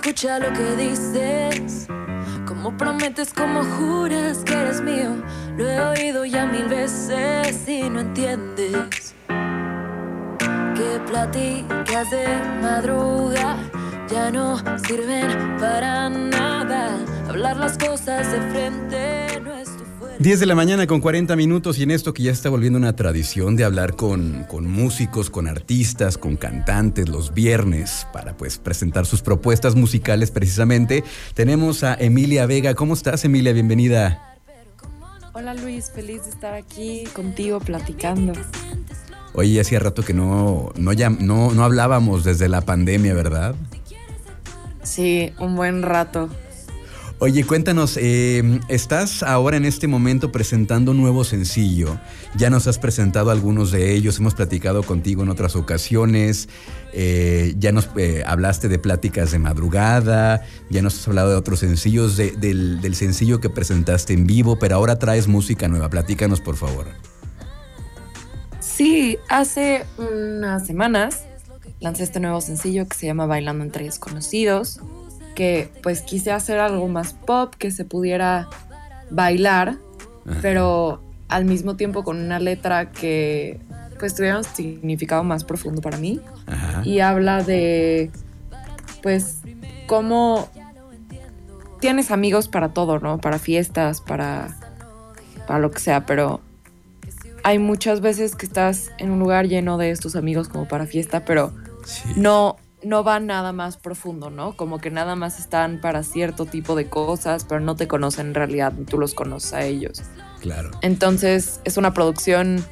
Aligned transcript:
escucha 0.00 0.38
lo 0.38 0.50
que 0.54 0.76
dices. 0.76 1.86
Como 2.46 2.74
prometes, 2.74 3.34
como 3.34 3.62
juras 3.62 4.38
que 4.46 4.54
eres 4.54 4.80
mío. 4.80 5.22
Lo 5.58 5.68
he 5.68 5.78
oído 5.78 6.24
ya 6.24 6.46
mil 6.46 6.64
veces 6.68 7.68
y 7.68 7.82
no 7.90 8.00
entiendes. 8.00 9.14
Que 9.28 11.00
platicas 11.06 12.10
de 12.10 12.26
madruga 12.62 13.58
ya 14.08 14.30
no 14.30 14.56
sirven 14.78 15.58
para 15.58 16.08
nada. 16.08 16.96
Hablar 17.28 17.58
las 17.58 17.76
cosas 17.76 18.32
de 18.32 18.40
frente 18.52 19.29
10 20.20 20.38
de 20.38 20.44
la 20.44 20.54
mañana 20.54 20.86
con 20.86 21.00
40 21.00 21.34
minutos 21.34 21.78
y 21.78 21.82
en 21.82 21.90
esto 21.90 22.12
que 22.12 22.24
ya 22.24 22.30
está 22.30 22.50
volviendo 22.50 22.78
una 22.78 22.94
tradición 22.94 23.56
de 23.56 23.64
hablar 23.64 23.96
con, 23.96 24.44
con 24.50 24.70
músicos, 24.70 25.30
con 25.30 25.48
artistas, 25.48 26.18
con 26.18 26.36
cantantes 26.36 27.08
los 27.08 27.32
viernes 27.32 28.06
para 28.12 28.36
pues 28.36 28.58
presentar 28.58 29.06
sus 29.06 29.22
propuestas 29.22 29.76
musicales 29.76 30.30
precisamente. 30.30 31.04
Tenemos 31.32 31.84
a 31.84 31.94
Emilia 31.94 32.44
Vega. 32.44 32.74
¿Cómo 32.74 32.92
estás 32.92 33.24
Emilia? 33.24 33.54
Bienvenida. 33.54 34.36
Hola 35.32 35.54
Luis, 35.54 35.90
feliz 35.90 36.24
de 36.24 36.30
estar 36.32 36.52
aquí 36.52 37.04
contigo 37.14 37.58
platicando. 37.58 38.34
Oye, 39.32 39.58
hacía 39.58 39.78
rato 39.78 40.02
que 40.02 40.12
no, 40.12 40.70
no, 40.76 40.92
ya, 40.92 41.08
no, 41.08 41.54
no 41.54 41.64
hablábamos 41.64 42.24
desde 42.24 42.50
la 42.50 42.60
pandemia, 42.60 43.14
¿verdad? 43.14 43.54
Sí, 44.82 45.32
un 45.38 45.56
buen 45.56 45.80
rato. 45.80 46.28
Oye, 47.22 47.44
cuéntanos, 47.44 47.98
eh, 48.00 48.60
estás 48.68 49.22
ahora 49.22 49.58
en 49.58 49.66
este 49.66 49.86
momento 49.86 50.32
presentando 50.32 50.92
un 50.92 50.96
nuevo 51.02 51.22
sencillo. 51.22 51.98
Ya 52.34 52.48
nos 52.48 52.66
has 52.66 52.78
presentado 52.78 53.30
algunos 53.30 53.70
de 53.72 53.92
ellos, 53.94 54.18
hemos 54.18 54.34
platicado 54.34 54.82
contigo 54.82 55.22
en 55.22 55.28
otras 55.28 55.54
ocasiones. 55.54 56.48
eh, 56.92 57.54
ya 57.58 57.70
nos 57.72 57.88
eh, 57.96 58.24
hablaste 58.26 58.68
de 58.68 58.78
pláticas 58.80 59.30
de 59.32 59.38
madrugada, 59.38 60.44
ya 60.70 60.80
nos 60.82 60.98
has 60.98 61.06
hablado 61.08 61.30
de 61.30 61.36
otros 61.36 61.60
sencillos, 61.60 62.16
de- 62.16 62.32
del, 62.32 62.80
del 62.80 62.94
sencillo 62.96 63.38
que 63.38 63.48
presentaste 63.50 64.12
en 64.14 64.26
vivo, 64.26 64.58
pero 64.58 64.74
ahora 64.76 64.98
traes 64.98 65.28
música 65.28 65.68
nueva. 65.68 65.88
Platícanos, 65.90 66.40
por 66.40 66.56
favor. 66.56 66.86
Sí, 68.60 69.18
hace 69.28 69.84
unas 69.98 70.66
semanas 70.66 71.20
lancé 71.80 72.02
este 72.02 72.18
nuevo 72.18 72.40
sencillo 72.40 72.88
que 72.88 72.96
se 72.96 73.06
llama 73.06 73.26
Bailando 73.26 73.62
entre 73.62 73.84
desconocidos, 73.84 74.80
que 75.40 75.70
pues 75.82 76.02
quise 76.02 76.32
hacer 76.32 76.58
algo 76.58 76.86
más 76.86 77.14
pop, 77.14 77.54
que 77.56 77.70
se 77.70 77.86
pudiera 77.86 78.46
bailar, 79.10 79.78
Ajá. 80.28 80.38
pero 80.42 81.02
al 81.28 81.46
mismo 81.46 81.76
tiempo 81.76 82.04
con 82.04 82.18
una 82.18 82.38
letra 82.38 82.90
que 82.90 83.58
pues 83.98 84.14
tuviera 84.14 84.36
un 84.36 84.44
significado 84.44 85.24
más 85.24 85.44
profundo 85.44 85.80
para 85.80 85.96
mí. 85.96 86.20
Ajá. 86.46 86.82
y 86.84 87.00
habla 87.00 87.42
de 87.42 88.10
pues 89.02 89.38
cómo 89.86 90.50
tienes 91.80 92.10
amigos 92.10 92.48
para 92.48 92.68
todo, 92.74 92.98
¿no? 92.98 93.16
Para 93.18 93.38
fiestas, 93.38 94.02
para 94.02 94.54
para 95.46 95.58
lo 95.58 95.70
que 95.70 95.78
sea, 95.80 96.04
pero 96.04 96.42
hay 97.44 97.58
muchas 97.58 98.02
veces 98.02 98.36
que 98.36 98.44
estás 98.44 98.90
en 98.98 99.10
un 99.10 99.18
lugar 99.20 99.46
lleno 99.48 99.78
de 99.78 99.90
estos 99.90 100.16
amigos 100.16 100.48
como 100.50 100.68
para 100.68 100.84
fiesta, 100.84 101.24
pero 101.24 101.52
Sí. 101.86 102.10
no 102.16 102.56
no 102.82 103.04
va 103.04 103.20
nada 103.20 103.52
más 103.52 103.76
profundo, 103.76 104.30
¿no? 104.30 104.56
Como 104.56 104.78
que 104.78 104.90
nada 104.90 105.16
más 105.16 105.38
están 105.38 105.80
para 105.80 106.02
cierto 106.02 106.46
tipo 106.46 106.74
de 106.74 106.86
cosas, 106.86 107.44
pero 107.44 107.60
no 107.60 107.76
te 107.76 107.88
conocen 107.88 108.28
en 108.28 108.34
realidad, 108.34 108.72
ni 108.72 108.84
tú 108.84 108.98
los 108.98 109.14
conoces 109.14 109.52
a 109.52 109.64
ellos. 109.64 110.02
Claro. 110.40 110.70
Entonces 110.82 111.60
es 111.64 111.76
una 111.76 111.92
producción 111.92 112.64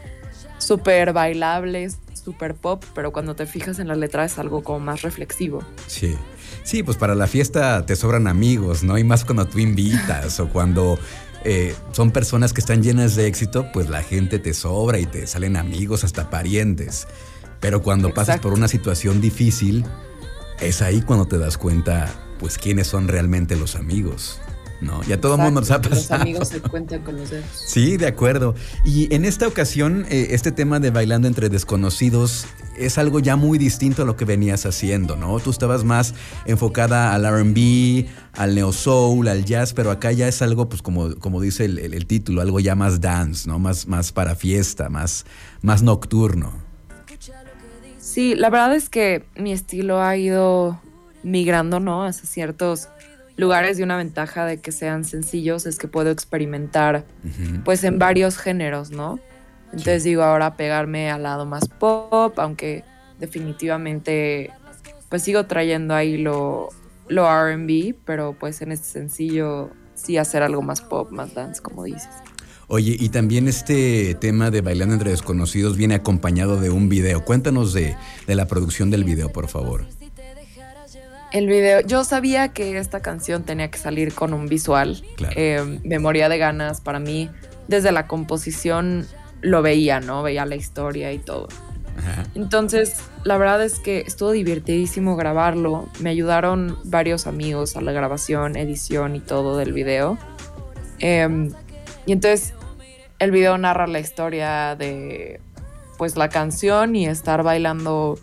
súper 0.59 1.13
bailable, 1.13 1.89
súper 2.15 2.55
pop, 2.55 2.85
pero 2.95 3.13
cuando 3.13 3.35
te 3.35 3.47
fijas 3.47 3.79
en 3.79 3.89
la 3.89 3.95
letra 3.95 4.25
es 4.25 4.39
algo 4.39 4.63
como 4.63 4.81
más 4.81 5.03
reflexivo. 5.03 5.63
Sí. 5.87 6.17
Sí, 6.65 6.83
pues 6.83 6.97
para 6.97 7.15
la 7.15 7.27
fiesta 7.27 7.87
te 7.87 7.97
sobran 7.97 8.27
amigos, 8.27 8.83
¿no? 8.83 8.99
Y 8.99 9.05
más 9.05 9.25
cuando 9.25 9.47
tú 9.47 9.59
invitas 9.59 10.39
o 10.41 10.49
cuando 10.49 10.99
eh, 11.45 11.75
son 11.93 12.11
personas 12.11 12.53
que 12.53 12.61
están 12.61 12.83
llenas 12.83 13.17
de 13.17 13.27
éxito, 13.27 13.67
pues 13.73 13.89
la 13.89 14.03
gente 14.03 14.39
te 14.39 14.53
sobra 14.53 14.99
y 14.99 15.07
te 15.07 15.27
salen 15.27 15.57
amigos, 15.57 16.05
hasta 16.05 16.29
parientes. 16.31 17.07
Pero 17.61 17.83
cuando 17.83 18.13
pasas 18.15 18.39
por 18.41 18.53
una 18.53 18.69
situación 18.69 19.21
difícil, 19.21 19.85
es 20.61 20.83
ahí 20.83 21.03
cuando 21.03 21.27
te 21.27 21.39
das 21.39 21.59
cuenta, 21.59 22.09
pues 22.39 22.59
quiénes 22.59 22.87
son 22.87 23.09
realmente 23.09 23.57
los 23.57 23.75
amigos, 23.75 24.41
¿no? 24.81 25.01
Y 25.09 25.13
a 25.13 25.21
todo 25.21 25.37
mundo 25.39 25.61
nos 25.61 25.71
ha 25.73 25.81
pasado. 25.81 25.97
Los 26.01 26.11
amigos 26.13 26.49
se 26.49 26.61
cuentan 26.71 27.03
con 27.03 27.17
los 27.17 27.31
dedos. 27.31 27.47
Sí, 27.67 27.97
de 27.97 28.07
acuerdo. 28.07 28.55
Y 28.85 29.13
en 29.13 29.25
esta 29.25 29.49
ocasión, 29.49 30.07
eh, 30.09 30.29
este 30.31 30.53
tema 30.53 30.79
de 30.79 30.91
bailando 30.91 31.27
entre 31.27 31.49
desconocidos 31.49 32.47
es 32.77 32.97
algo 32.97 33.19
ya 33.19 33.35
muy 33.35 33.59
distinto 33.59 34.03
a 34.03 34.05
lo 34.05 34.17
que 34.17 34.25
venías 34.25 34.65
haciendo, 34.65 35.17
¿no? 35.17 35.41
Tú 35.41 35.51
estabas 35.51 35.83
más 35.83 36.15
enfocada 36.47 37.13
al 37.13 37.25
RB, 37.27 38.07
al 38.35 38.55
neo 38.55 38.73
soul, 38.73 39.27
al 39.27 39.45
jazz, 39.45 39.73
pero 39.73 39.91
acá 39.91 40.13
ya 40.13 40.29
es 40.29 40.43
algo, 40.43 40.69
pues 40.69 40.81
como, 40.81 41.17
como 41.17 41.41
dice 41.41 41.65
el, 41.65 41.81
el- 41.81 41.93
el 41.95 42.07
título, 42.07 42.41
algo 42.41 42.61
ya 42.61 42.77
más 42.77 43.01
dance, 43.01 43.49
¿no? 43.49 43.59
Más, 43.59 43.89
más 43.89 44.13
para 44.13 44.37
fiesta, 44.37 44.89
más, 44.91 45.25
más 45.61 45.83
nocturno. 45.83 46.68
Sí, 48.19 48.35
la 48.35 48.51
verdad 48.51 48.75
es 48.75 48.89
que 48.89 49.25
mi 49.37 49.53
estilo 49.53 50.03
ha 50.03 50.17
ido 50.17 50.81
migrando, 51.23 51.79
¿no? 51.79 52.03
Hacia 52.03 52.27
ciertos 52.29 52.89
lugares 53.37 53.79
y 53.79 53.85
una 53.85 53.97
ventaja 53.97 54.45
de 54.45 54.61
que 54.61 54.73
sean 54.73 55.05
sencillos 55.05 55.67
es 55.67 55.79
que 55.79 55.87
puedo 55.87 56.11
experimentar 56.11 57.05
pues 57.65 57.85
en 57.85 58.01
varios 58.01 58.37
géneros, 58.37 58.91
¿no? 58.91 59.21
Entonces 59.67 60.03
digo 60.03 60.25
ahora 60.25 60.57
pegarme 60.57 61.13
al 61.13 61.23
lado 61.23 61.47
más 61.47 61.69
pop, 61.69 62.37
aunque 62.41 62.83
definitivamente 63.21 64.51
pues 65.09 65.23
sigo 65.23 65.47
trayendo 65.47 65.95
ahí 65.95 66.17
lo, 66.17 66.71
lo 67.07 67.25
RB, 67.25 67.95
pero 68.05 68.33
pues 68.33 68.63
en 68.63 68.73
este 68.73 68.89
sencillo 68.89 69.71
sí 69.95 70.17
hacer 70.17 70.43
algo 70.43 70.61
más 70.61 70.81
pop, 70.81 71.13
más 71.13 71.35
dance, 71.35 71.63
como 71.63 71.85
dices. 71.85 72.09
Oye, 72.71 72.97
y 72.99 73.09
también 73.09 73.49
este 73.49 74.15
tema 74.15 74.51
de 74.51 74.61
bailando 74.61 74.95
entre 74.95 75.11
desconocidos 75.11 75.79
viene 75.79 75.95
acompañado 75.95 76.61
de 76.61 76.69
un 76.69 76.91
video. 76.91 77.25
Cuéntanos 77.25 77.73
de, 77.73 77.97
de 78.27 78.35
la 78.35 78.47
producción 78.47 78.91
del 78.91 79.05
video, 79.05 79.33
por 79.33 79.49
favor. 79.49 79.87
El 81.33 81.47
video, 81.47 81.81
yo 81.81 82.05
sabía 82.05 82.49
que 82.49 82.79
esta 82.79 83.01
canción 83.01 83.43
tenía 83.45 83.71
que 83.71 83.79
salir 83.79 84.15
con 84.15 84.35
un 84.35 84.49
visual. 84.49 85.03
Claro. 85.17 85.35
Eh, 85.37 85.81
me 85.83 85.99
moría 85.99 86.29
de 86.29 86.37
ganas 86.37 86.81
para 86.83 86.99
mí. 86.99 87.31
Desde 87.69 87.91
la 87.91 88.07
composición 88.07 89.07
lo 89.41 89.63
veía, 89.63 90.01
¿no? 90.01 90.23
Veía 90.23 90.45
la 90.45 90.57
historia 90.57 91.11
y 91.13 91.19
todo. 91.19 91.49
Ajá. 91.99 92.25
Entonces, 92.35 92.97
la 93.25 93.39
verdad 93.39 93.63
es 93.63 93.79
que 93.79 94.01
estuvo 94.07 94.31
divertidísimo 94.33 95.17
grabarlo. 95.17 95.89
Me 96.01 96.11
ayudaron 96.11 96.79
varios 96.85 97.27
amigos 97.27 97.77
a 97.77 97.81
la 97.81 97.93
grabación, 97.93 98.57
edición 98.57 99.17
y 99.17 99.21
todo 99.21 99.57
del 99.57 99.73
video. 99.73 100.19
Em, 100.99 101.51
y 102.07 102.13
entonces, 102.13 102.55
el 103.19 103.31
video 103.31 103.59
narra 103.59 103.87
la 103.87 104.01
historia 104.01 104.77
de, 104.77 105.41
pues, 105.97 106.17
la 106.17 106.29
canción 106.29 106.97
y 106.97 107.07
estar 107.07 107.43
bailando 107.43 108.19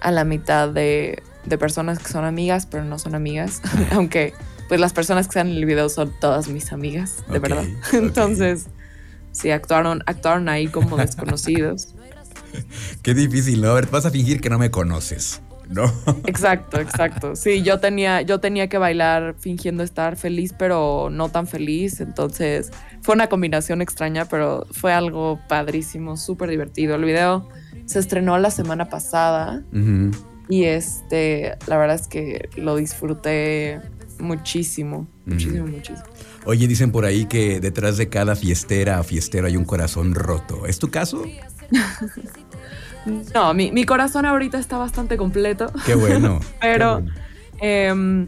a 0.00 0.10
la 0.10 0.24
mitad 0.24 0.68
de, 0.68 1.22
de 1.44 1.58
personas 1.58 1.98
que 1.98 2.08
son 2.08 2.24
amigas, 2.24 2.66
pero 2.66 2.84
no 2.84 2.98
son 2.98 3.14
amigas. 3.14 3.62
Aunque, 3.92 4.34
pues, 4.68 4.80
las 4.80 4.92
personas 4.92 5.26
que 5.26 5.30
están 5.30 5.48
en 5.48 5.56
el 5.56 5.64
video 5.64 5.88
son 5.88 6.12
todas 6.20 6.48
mis 6.48 6.72
amigas, 6.72 7.24
de 7.28 7.38
verdad. 7.38 7.64
Entonces, 7.92 8.66
sí, 9.30 9.50
actuaron, 9.50 10.02
actuaron 10.06 10.48
ahí 10.48 10.66
como 10.68 10.96
desconocidos. 10.96 11.94
Qué 13.02 13.14
difícil, 13.14 13.62
¿no? 13.62 13.70
A 13.70 13.74
ver, 13.74 13.88
vas 13.90 14.06
a 14.06 14.10
fingir 14.10 14.40
que 14.40 14.50
no 14.50 14.58
me 14.58 14.70
conoces, 14.70 15.40
¿no? 15.68 15.84
Exacto, 16.26 16.80
exacto. 16.80 17.36
Sí, 17.36 17.62
yo 17.62 17.80
tenía, 17.80 18.22
yo 18.22 18.40
tenía 18.40 18.68
que 18.68 18.78
bailar 18.78 19.34
fingiendo 19.38 19.82
estar 19.82 20.16
feliz, 20.16 20.54
pero 20.56 21.08
no 21.10 21.28
tan 21.28 21.46
feliz. 21.46 22.00
Entonces 22.00 22.70
fue 23.00 23.14
una 23.14 23.28
combinación 23.28 23.82
extraña, 23.82 24.26
pero 24.26 24.66
fue 24.70 24.92
algo 24.92 25.40
padrísimo, 25.48 26.16
súper 26.16 26.50
divertido. 26.50 26.94
El 26.96 27.04
video 27.04 27.48
se 27.86 27.98
estrenó 27.98 28.38
la 28.38 28.50
semana 28.50 28.88
pasada 28.88 29.62
y 30.48 30.64
este, 30.64 31.56
la 31.66 31.78
verdad 31.78 31.96
es 31.96 32.08
que 32.08 32.48
lo 32.56 32.76
disfruté 32.76 33.80
muchísimo, 34.18 35.06
muchísimo, 35.26 35.66
muchísimo. 35.66 36.04
Oye, 36.44 36.66
dicen 36.66 36.90
por 36.90 37.04
ahí 37.04 37.26
que 37.26 37.60
detrás 37.60 37.96
de 37.96 38.08
cada 38.08 38.34
fiestera 38.34 39.00
o 39.00 39.04
fiestero 39.04 39.46
hay 39.46 39.56
un 39.56 39.64
corazón 39.64 40.14
roto. 40.14 40.66
¿Es 40.66 40.78
tu 40.78 40.90
caso? 40.90 41.24
No, 43.34 43.52
mi, 43.54 43.72
mi 43.72 43.84
corazón 43.84 44.26
ahorita 44.26 44.58
está 44.58 44.78
bastante 44.78 45.16
completo. 45.16 45.70
Qué 45.86 45.94
bueno. 45.94 46.40
Pero- 46.60 46.98
qué 46.98 47.02
bueno. 47.02 47.22
Em, 47.60 48.26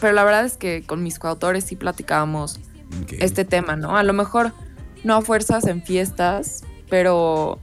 pero 0.00 0.12
la 0.12 0.24
verdad 0.24 0.44
es 0.44 0.56
que 0.56 0.82
con 0.86 1.02
mis 1.02 1.18
coautores 1.18 1.64
sí 1.64 1.74
platicábamos 1.74 2.60
este 3.18 3.44
tema, 3.44 3.76
¿no? 3.76 3.96
A 3.96 4.02
lo 4.02 4.12
mejor 4.12 4.52
no 5.04 5.14
a 5.16 5.22
fuerzas 5.22 5.66
en 5.66 5.82
fiestas, 5.82 6.62
pero, 6.88 7.58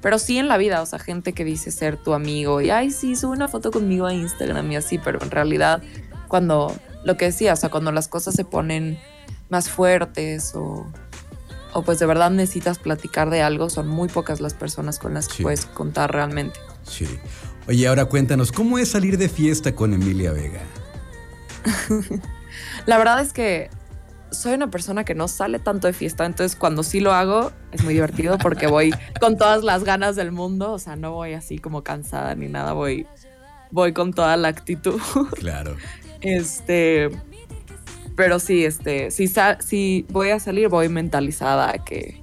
pero 0.00 0.18
sí 0.18 0.38
en 0.38 0.48
la 0.48 0.58
vida, 0.58 0.82
o 0.82 0.86
sea, 0.86 0.98
gente 0.98 1.32
que 1.32 1.44
dice 1.44 1.70
ser 1.70 1.96
tu 1.96 2.12
amigo 2.14 2.60
y, 2.60 2.70
ay, 2.70 2.90
sí, 2.90 3.16
sube 3.16 3.32
una 3.32 3.48
foto 3.48 3.70
conmigo 3.70 4.06
a 4.06 4.12
Instagram 4.14 4.70
y 4.70 4.76
así, 4.76 4.98
pero 4.98 5.20
en 5.22 5.30
realidad 5.30 5.82
cuando, 6.28 6.74
lo 7.04 7.16
que 7.16 7.26
decía, 7.26 7.52
o 7.54 7.56
sea, 7.56 7.70
cuando 7.70 7.90
las 7.90 8.06
cosas 8.08 8.34
se 8.34 8.44
ponen 8.44 8.98
más 9.48 9.68
fuertes 9.70 10.52
o, 10.54 10.86
o 11.72 11.82
pues 11.82 11.98
de 11.98 12.06
verdad 12.06 12.30
necesitas 12.30 12.78
platicar 12.78 13.30
de 13.30 13.42
algo, 13.42 13.70
son 13.70 13.88
muy 13.88 14.08
pocas 14.08 14.40
las 14.40 14.54
personas 14.54 14.98
con 14.98 15.14
las 15.14 15.28
que 15.28 15.34
Sí. 15.36 15.42
puedes 15.42 15.66
contar 15.66 16.12
realmente. 16.12 16.58
Sí. 16.84 17.06
Oye, 17.68 17.86
ahora 17.86 18.06
cuéntanos, 18.06 18.50
¿cómo 18.52 18.78
es 18.78 18.88
salir 18.90 19.18
de 19.18 19.28
fiesta 19.28 19.74
con 19.74 19.94
Emilia 19.94 20.32
Vega? 20.32 20.60
la 22.86 22.98
verdad 22.98 23.20
es 23.20 23.32
que 23.32 23.70
soy 24.30 24.54
una 24.54 24.70
persona 24.70 25.04
que 25.04 25.14
no 25.14 25.28
sale 25.28 25.58
tanto 25.58 25.86
de 25.86 25.92
fiesta, 25.92 26.24
entonces 26.24 26.56
cuando 26.56 26.82
sí 26.82 27.00
lo 27.00 27.12
hago 27.12 27.52
es 27.70 27.84
muy 27.84 27.94
divertido 27.94 28.38
porque 28.38 28.66
voy 28.66 28.92
con 29.20 29.36
todas 29.36 29.62
las 29.62 29.84
ganas 29.84 30.16
del 30.16 30.32
mundo, 30.32 30.72
o 30.72 30.78
sea, 30.78 30.96
no 30.96 31.12
voy 31.12 31.34
así 31.34 31.58
como 31.58 31.82
cansada 31.84 32.34
ni 32.34 32.48
nada, 32.48 32.72
voy, 32.72 33.06
voy 33.70 33.92
con 33.92 34.12
toda 34.12 34.36
la 34.36 34.48
actitud. 34.48 35.00
Claro. 35.34 35.76
Este, 36.24 37.10
pero 38.16 38.38
sí, 38.38 38.64
este, 38.64 39.10
si, 39.10 39.30
si 39.60 40.06
voy 40.10 40.30
a 40.30 40.40
salir, 40.40 40.68
voy 40.68 40.88
mentalizada 40.88 41.70
a 41.70 41.84
que, 41.84 42.20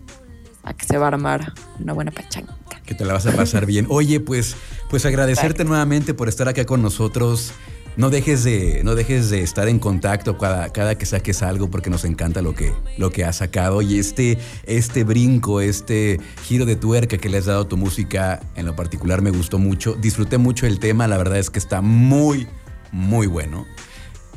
a 0.63 0.73
que 0.73 0.85
se 0.85 0.97
va 0.97 1.05
a 1.05 1.09
armar 1.09 1.53
una 1.79 1.93
buena 1.93 2.11
pachanga. 2.11 2.55
Que 2.85 2.95
te 2.95 3.05
la 3.05 3.13
vas 3.13 3.27
a 3.27 3.31
pasar 3.33 3.65
bien. 3.65 3.85
Oye, 3.89 4.19
pues, 4.19 4.55
pues 4.89 5.05
agradecerte 5.05 5.63
nuevamente 5.63 6.13
por 6.13 6.27
estar 6.27 6.47
acá 6.47 6.65
con 6.65 6.81
nosotros 6.81 7.53
no 7.99 8.09
dejes 8.09 8.45
de, 8.45 8.81
no 8.85 8.95
dejes 8.95 9.29
de 9.29 9.41
estar 9.41 9.67
en 9.67 9.77
contacto 9.77 10.37
cada, 10.37 10.71
cada 10.71 10.97
que 10.97 11.05
saques 11.05 11.43
algo 11.43 11.69
porque 11.69 11.89
nos 11.89 12.05
encanta 12.05 12.41
lo 12.41 12.55
que, 12.55 12.71
lo 12.97 13.11
que 13.11 13.25
has 13.25 13.35
sacado. 13.35 13.81
Y 13.81 13.99
este, 13.99 14.37
este 14.63 15.03
brinco, 15.03 15.59
este 15.59 16.17
giro 16.43 16.65
de 16.65 16.77
tuerca 16.77 17.17
que 17.17 17.27
le 17.27 17.39
has 17.39 17.45
dado 17.45 17.63
a 17.63 17.67
tu 17.67 17.75
música, 17.75 18.39
en 18.55 18.65
lo 18.65 18.75
particular 18.75 19.21
me 19.21 19.31
gustó 19.31 19.59
mucho. 19.59 19.95
Disfruté 19.95 20.37
mucho 20.37 20.65
el 20.65 20.79
tema, 20.79 21.07
la 21.07 21.17
verdad 21.17 21.39
es 21.39 21.49
que 21.49 21.59
está 21.59 21.81
muy, 21.81 22.47
muy 22.93 23.27
bueno. 23.27 23.65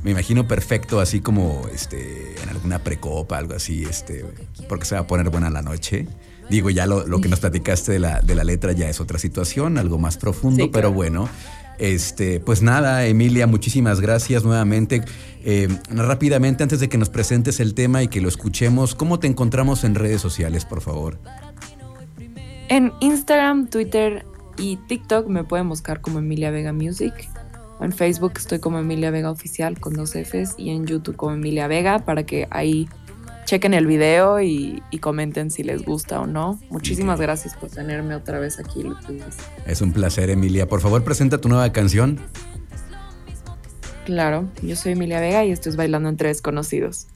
Me 0.02 0.10
imagino 0.10 0.48
perfecto, 0.48 1.00
así 1.00 1.20
como 1.20 1.62
este, 1.72 2.34
en 2.42 2.48
alguna 2.48 2.80
precopa, 2.80 3.38
algo 3.38 3.54
así, 3.54 3.84
este, 3.84 4.24
porque 4.68 4.84
se 4.84 4.96
va 4.96 5.02
a 5.02 5.06
poner 5.06 5.30
buena 5.30 5.48
la 5.48 5.62
noche. 5.62 6.06
Digo, 6.50 6.70
ya 6.70 6.86
lo, 6.86 7.20
que 7.20 7.28
nos 7.28 7.40
platicaste 7.40 7.92
de 7.92 7.98
la, 8.00 8.20
de 8.20 8.34
la 8.34 8.44
letra 8.44 8.72
ya 8.72 8.88
es 8.88 9.00
otra 9.00 9.18
situación, 9.18 9.78
algo 9.78 9.98
más 9.98 10.16
profundo, 10.16 10.70
pero 10.70 10.92
bueno. 10.92 11.28
Este, 11.78 12.40
pues 12.40 12.62
nada, 12.62 13.06
Emilia, 13.06 13.46
muchísimas 13.46 14.00
gracias 14.00 14.44
nuevamente. 14.44 15.02
Eh, 15.44 15.68
rápidamente, 15.88 16.62
antes 16.62 16.80
de 16.80 16.88
que 16.88 16.98
nos 16.98 17.08
presentes 17.08 17.60
el 17.60 17.74
tema 17.74 18.02
y 18.02 18.08
que 18.08 18.20
lo 18.20 18.28
escuchemos, 18.28 18.94
¿cómo 18.94 19.18
te 19.18 19.26
encontramos 19.26 19.84
en 19.84 19.94
redes 19.94 20.20
sociales, 20.20 20.64
por 20.64 20.80
favor? 20.80 21.18
En 22.68 22.92
Instagram, 23.00 23.68
Twitter 23.68 24.24
y 24.58 24.76
TikTok 24.76 25.28
me 25.28 25.44
pueden 25.44 25.68
buscar 25.68 26.00
como 26.00 26.18
Emilia 26.18 26.50
Vega 26.50 26.72
Music. 26.72 27.12
En 27.82 27.92
Facebook 27.92 28.34
estoy 28.36 28.60
como 28.60 28.78
Emilia 28.78 29.10
Vega 29.10 29.30
Oficial 29.30 29.78
con 29.80 29.94
dos 29.94 30.12
Fs 30.12 30.54
y 30.56 30.70
en 30.70 30.86
YouTube 30.86 31.16
como 31.16 31.32
Emilia 31.32 31.66
Vega 31.66 31.98
para 32.00 32.24
que 32.24 32.46
ahí 32.50 32.88
chequen 33.44 33.74
el 33.74 33.86
video 33.86 34.40
y, 34.40 34.82
comenten 35.00 35.50
si 35.50 35.62
les 35.62 35.84
gusta 35.84 36.20
o 36.20 36.26
no. 36.26 36.58
Muchísimas 36.70 37.20
gracias 37.20 37.54
por 37.56 37.70
tenerme 37.70 38.14
otra 38.14 38.38
vez 38.38 38.58
aquí, 38.58 38.84
Es 39.66 39.82
un 39.82 39.92
placer, 39.92 40.30
Emilia. 40.30 40.68
Por 40.68 40.80
favor, 40.80 41.02
presenta 41.02 41.38
tu 41.38 41.48
nueva 41.48 41.72
canción. 41.72 42.20
Claro, 44.04 44.48
yo 44.62 44.76
soy 44.76 44.92
Emilia 44.92 45.20
Vega 45.20 45.44
y 45.44 45.50
esto 45.50 45.68
es 45.68 45.76
Bailando 45.76 46.08
entre 46.08 46.28
Desconocidos. 46.28 47.08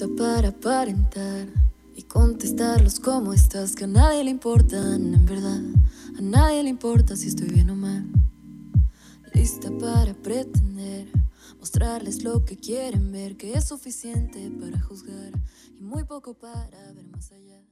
Lista 0.00 0.16
para 0.16 0.48
aparentar 0.48 1.46
y 1.94 2.02
contestarlos 2.04 3.00
como 3.00 3.34
estás, 3.34 3.74
que 3.74 3.84
a 3.84 3.86
nadie 3.86 4.24
le 4.24 4.30
importan, 4.30 5.12
en 5.12 5.26
verdad. 5.26 5.60
A 6.18 6.22
nadie 6.22 6.62
le 6.62 6.70
importa 6.70 7.16
si 7.16 7.28
estoy 7.28 7.48
bien 7.48 7.68
o 7.68 7.76
mal. 7.76 8.06
Lista 9.34 9.70
para 9.78 10.14
pretender, 10.14 11.06
mostrarles 11.58 12.24
lo 12.24 12.44
que 12.44 12.56
quieren 12.56 13.12
ver, 13.12 13.36
que 13.36 13.52
es 13.52 13.64
suficiente 13.68 14.50
para 14.58 14.80
juzgar 14.80 15.32
y 15.78 15.82
muy 15.82 16.04
poco 16.04 16.32
para 16.32 16.92
ver 16.94 17.06
más 17.08 17.30
allá. 17.32 17.69